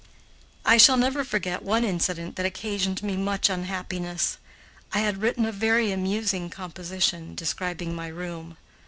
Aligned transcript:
I 0.65 0.77
shall 0.77 0.97
never 0.97 1.23
forget 1.23 1.61
one 1.61 1.83
incident 1.83 2.35
that 2.35 2.45
occasioned 2.47 3.03
me 3.03 3.15
much 3.15 3.51
unhappiness. 3.51 4.39
I 4.93 5.01
had 5.01 5.21
written 5.21 5.45
a 5.45 5.51
very 5.51 5.91
amusing 5.91 6.49
composition, 6.49 7.35
describing 7.35 7.93
my 7.95 8.07
room. 8.07 8.57